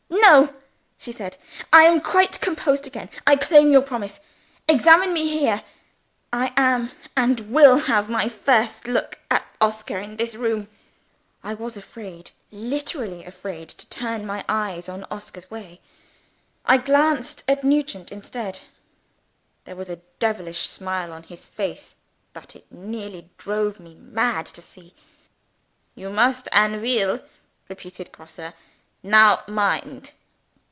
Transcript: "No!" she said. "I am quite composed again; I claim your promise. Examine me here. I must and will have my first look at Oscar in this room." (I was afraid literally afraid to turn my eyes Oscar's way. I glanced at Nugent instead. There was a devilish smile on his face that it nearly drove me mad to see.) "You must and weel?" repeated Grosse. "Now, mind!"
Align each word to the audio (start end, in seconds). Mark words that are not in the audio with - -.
"No!" 0.13 0.53
she 0.97 1.11
said. 1.11 1.37
"I 1.73 1.83
am 1.83 1.99
quite 1.99 2.39
composed 2.41 2.85
again; 2.87 3.09
I 3.27 3.35
claim 3.35 3.69
your 3.71 3.81
promise. 3.81 4.19
Examine 4.67 5.11
me 5.13 5.27
here. 5.27 5.61
I 6.31 6.53
must 6.79 6.93
and 7.17 7.39
will 7.51 7.75
have 7.77 8.07
my 8.07 8.29
first 8.29 8.87
look 8.87 9.19
at 9.31 9.43
Oscar 9.59 9.97
in 9.97 10.15
this 10.17 10.33
room." 10.35 10.69
(I 11.43 11.53
was 11.55 11.75
afraid 11.75 12.31
literally 12.51 13.25
afraid 13.25 13.67
to 13.69 13.87
turn 13.89 14.25
my 14.25 14.45
eyes 14.47 14.87
Oscar's 14.87 15.49
way. 15.51 15.81
I 16.65 16.77
glanced 16.77 17.43
at 17.47 17.63
Nugent 17.65 18.09
instead. 18.11 18.59
There 19.65 19.75
was 19.75 19.89
a 19.89 19.97
devilish 20.19 20.69
smile 20.69 21.11
on 21.11 21.23
his 21.23 21.45
face 21.47 21.95
that 22.33 22.55
it 22.55 22.71
nearly 22.71 23.29
drove 23.39 23.79
me 23.81 23.95
mad 23.95 24.45
to 24.45 24.61
see.) 24.61 24.93
"You 25.95 26.09
must 26.09 26.47
and 26.53 26.81
weel?" 26.81 27.21
repeated 27.67 28.11
Grosse. 28.13 28.53
"Now, 29.03 29.43
mind!" 29.47 30.11